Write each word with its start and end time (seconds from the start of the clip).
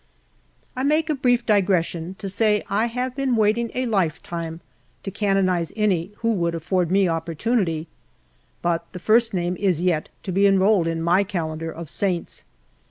I 0.75 0.81
make 0.81 1.11
a 1.11 1.13
brief 1.13 1.45
digression 1.45 2.15
to 2.17 2.27
say 2.27 2.63
I 2.67 2.87
have 2.87 3.15
been 3.15 3.35
waiting 3.35 3.69
a 3.75 3.85
life 3.85 4.19
time 4.23 4.61
to 5.03 5.11
canonize 5.11 5.71
any 5.75 6.11
who 6.21 6.33
would 6.33 6.55
afford 6.55 6.89
me 6.89 7.07
opportunity, 7.07 7.87
but 8.63 8.91
the 8.93 8.99
lirst 8.99 9.31
name 9.31 9.55
is 9.57 9.83
yet 9.83 10.09
to 10.23 10.31
be 10.31 10.47
enrolled 10.47 10.87
in 10.87 11.03
my 11.03 11.23
calendar 11.23 11.71
of 11.71 11.87
saints. 11.87 12.45